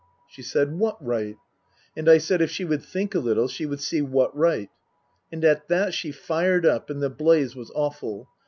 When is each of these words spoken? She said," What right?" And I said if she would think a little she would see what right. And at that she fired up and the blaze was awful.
She 0.25 0.41
said," 0.41 0.79
What 0.79 0.97
right?" 0.99 1.37
And 1.95 2.09
I 2.09 2.17
said 2.17 2.41
if 2.41 2.49
she 2.49 2.65
would 2.65 2.81
think 2.81 3.13
a 3.13 3.19
little 3.19 3.47
she 3.47 3.67
would 3.67 3.79
see 3.81 4.01
what 4.01 4.35
right. 4.35 4.71
And 5.31 5.45
at 5.45 5.67
that 5.67 5.93
she 5.93 6.11
fired 6.11 6.65
up 6.65 6.89
and 6.89 7.03
the 7.03 7.09
blaze 7.11 7.55
was 7.55 7.69
awful. 7.75 8.27